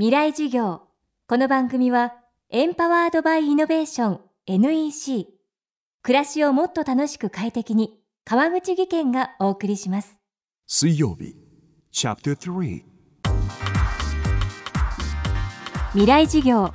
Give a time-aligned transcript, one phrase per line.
[0.00, 0.80] 未来授業。
[1.28, 2.14] この番組は
[2.48, 5.26] エンパワードバイイノベーション NEC
[6.02, 10.16] 暮らしをもっと楽しく快適に川口義賢がお送りします。
[10.66, 11.36] 水曜日
[11.92, 12.82] チャプター3
[15.92, 16.72] 未来授業。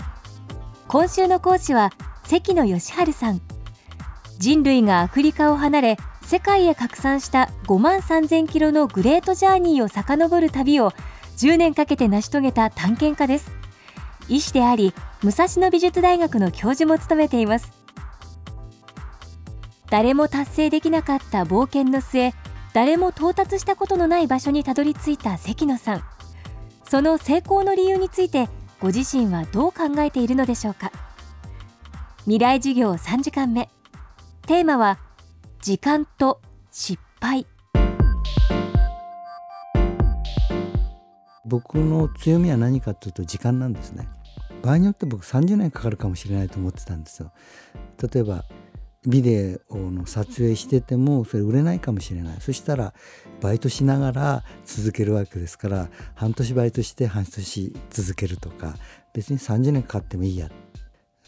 [0.88, 1.90] 今週の講師は
[2.26, 3.42] 関野義晴さん。
[4.38, 10.92] 人類がアフリカを離れ世界へ拡散した5万3000キロのグレートジャーニーを遡る旅を
[11.38, 13.52] 10年かけて成し遂げた探検家です。
[14.28, 17.72] 医師であり武蔵野美術大学の教授も務めています。
[19.90, 22.34] 誰も達成できなかった冒険の末
[22.74, 26.04] 誰も到達したことのない場所にたどり着いた関野さん。
[26.84, 28.50] その成功の理由について
[28.80, 30.92] ご自身はどう考えているのでしょうか。
[32.24, 33.70] 未来授業3時間目。
[34.48, 35.00] テーマは
[35.62, 36.42] 時間と
[36.72, 37.48] 失敗。
[41.46, 44.08] 僕の強みは何かというと時間なんですね。
[44.62, 47.32] 場合によって僕30年かかるかもしれないと思ってたんですよ。
[48.12, 48.46] 例えば
[49.08, 52.42] ビデオの撮影しててもそれ売れないかもしれない。
[52.42, 52.94] そしたら
[53.42, 58.76] バイトしながら続けるわけですから半年バイトして半年続けるとか
[59.14, 60.50] 別に30年かかってもいいや。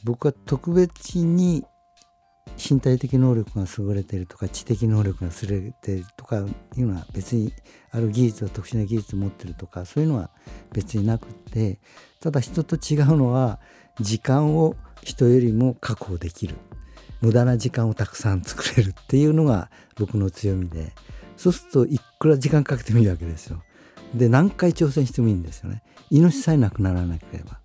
[0.04, 1.66] 僕は特別に
[2.58, 7.54] 身体的能力が優れてるとか知的能力が優れてるとかいうのは別に
[7.92, 10.30] ある技術は特殊な技術を持ってるとかそういうのは
[10.74, 11.80] 別になくって
[12.22, 13.60] ただ人と違うのは
[14.00, 16.56] 時間を人よりも確保できる
[17.22, 20.94] 無駄な時間をたくさん作れるっていうのが僕の強みで
[21.36, 23.62] そうするといくら時間かけてもいいわけですよ。
[24.14, 25.84] で何回挑戦してもいいんですよね。
[26.10, 27.60] 命さえなくならなければ。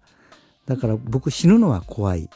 [0.66, 2.28] だから僕死ぬのは怖い。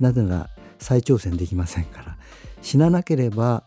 [0.00, 0.50] なぜなら
[0.82, 2.16] 再挑戦できませんから
[2.60, 3.64] 死ななければ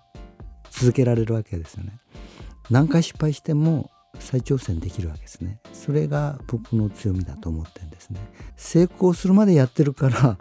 [0.69, 1.97] 続けられるわけですよね。
[2.69, 5.59] 何回失敗しても再挑戦できるわけですね。
[5.73, 8.19] それが僕の強みだと思ってるんですね。
[8.55, 10.37] 成功するまでやってるから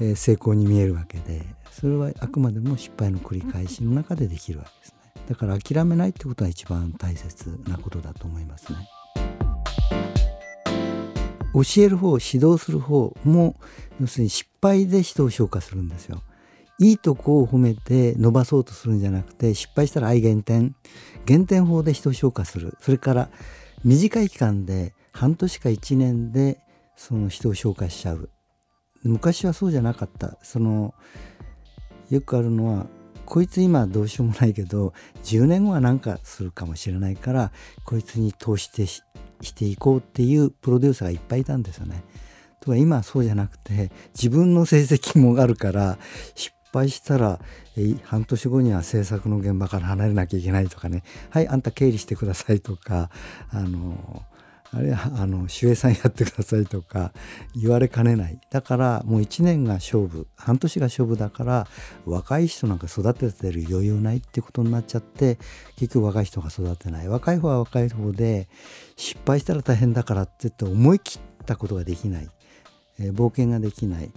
[0.00, 4.96] えー、成功に見えるわけでそれはあくまでも失敗の繰り返しの中でできるわけですね。
[5.28, 8.78] だから諦めないってことは一番大切なことだと思いますね。
[11.56, 13.56] 教える方指導する方も
[13.98, 16.22] 要するに失敗で人を評価するんですよ。
[16.78, 20.76] いいとこを褒めて伸ばそうとするんじゃなくて失敗したら愛減点。
[21.24, 22.76] 減点法で人を評価する。
[22.80, 23.30] それから
[23.82, 26.60] 短い期間で半年か1年で
[26.94, 28.28] その人を評価しちゃう。
[29.02, 30.36] 昔はそうじゃなかった。
[30.42, 30.94] その
[32.10, 32.86] よくあるのは
[33.24, 34.92] こいつ今どうしようもないけど
[35.24, 37.52] 10年後は何かするかもしれないから
[37.84, 38.86] こいつに投資して
[39.40, 42.02] していこうっていうプロデューサーがいっぱいいたんですよね。
[42.60, 45.98] とか今はそうじゃなくて自分の成績もあるから
[46.34, 47.40] 失敗したら、
[47.76, 53.10] え半年後には制作の現場から離れなきゃいけないとかねはいあんた経理してくださいとか
[53.50, 54.22] あの
[54.72, 57.12] あれはあの守衛さんやってくださいとか
[57.54, 58.38] 言われかねない。
[58.50, 60.26] だからもう1年が勝負。
[60.36, 61.66] 半年が勝負だから
[62.04, 65.38] 若い人なんか育ててる余裕ないってことになっちゃって
[65.76, 67.08] 結局若い人が育てない。
[67.08, 68.48] 若い方は若い方で
[68.96, 72.28] 失敗したら大変だからって言って思い切ったことができない。
[72.98, 74.10] えー、冒険ができない、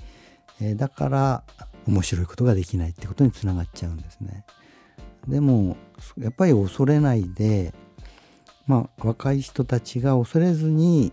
[0.62, 1.44] えー、だから
[1.86, 4.46] 面白いことができないってことにつながっちゃうんですね。
[5.28, 5.78] でも
[6.18, 7.74] やっぱり恐れないで
[8.70, 11.12] まあ若い人たちが恐れずに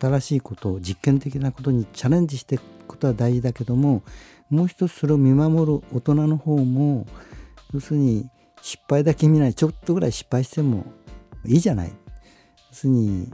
[0.00, 4.04] 新しいことを実験的なことにチャレンジしていくことは大事だけども
[4.48, 7.04] もう一つそれを見守る大人の方も
[7.74, 8.30] 要するに
[8.62, 10.86] 失敗だけ見ないちょっとぐらい失敗しても
[11.44, 11.92] いいじゃない。
[12.70, 13.32] 要するに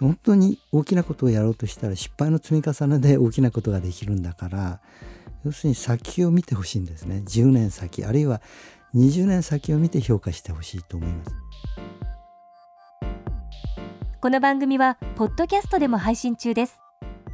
[0.00, 4.80] 本当に大きなことをやろうとしたら失敗の積み重ねで大きなことができるんだから
[5.44, 8.40] 要するに先を見てほしいんですね10年先あるいは
[8.94, 11.30] 20年先を見て評価してほしいと思います
[14.22, 16.78] この番組はポッドキャストでも配信中です。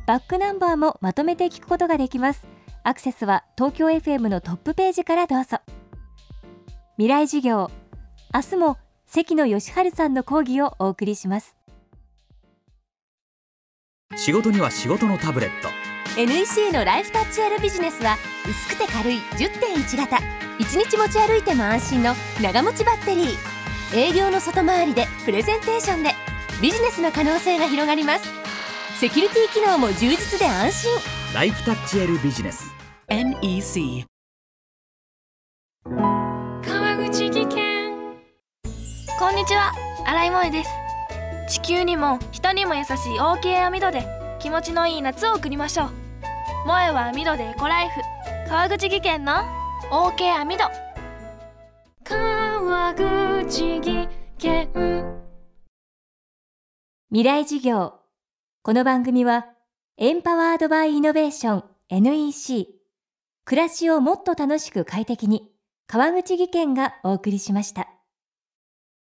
[0.07, 2.47] バックナンバーもまとめて聞くことができます。
[2.83, 5.59] アクセスは東京 FM のトップページからどうぞ。
[6.97, 7.71] 未来授業
[8.33, 11.59] 明日も関野義晴さんの講義をお送りします。
[14.17, 15.69] 仕事には仕事のタブレット。
[16.19, 18.17] NEC のライフタッチ R ビジネスは
[18.49, 20.17] 薄くて軽い10.1型
[20.59, 23.59] 1日持ち歩いても安心の長持ちバッテリー。
[23.95, 26.13] 営業の外回りでプレゼンテーションで
[26.61, 28.29] ビジネスの可能性が広がります。
[28.99, 30.91] セキュリティ機能も充実で安心。
[31.33, 32.73] ライフタッチ L ビジネス。
[33.09, 34.05] NEC
[35.85, 37.95] 川口技研。
[39.21, 39.73] こんにちは。
[40.05, 40.71] 新井萌です。
[41.49, 44.05] 地球にも人にも優しい OK 網戸で
[44.41, 45.89] 気持ちのいい夏を送りましょう。
[46.65, 48.01] 萌えは網戸でエコライフ。
[48.49, 49.35] 川口技研の
[49.93, 50.65] OK 網戸
[52.03, 54.09] 川口技
[54.39, 55.28] 研
[57.11, 57.95] 未来事業
[58.63, 59.47] この番組は
[59.97, 62.69] エンパワードバイイノベーション NEC
[63.47, 65.49] 暮らしをもっと楽しく快適に
[65.87, 67.98] 川口義賢がお送りしました。